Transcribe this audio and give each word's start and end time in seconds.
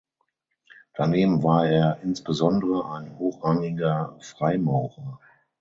Daneben 0.95 1.43
war 1.43 1.67
er 1.67 1.99
insbesondere 2.01 2.89
ein 2.89 3.19
hochrangiger 3.19 4.17
Freimaurer. 4.19 5.19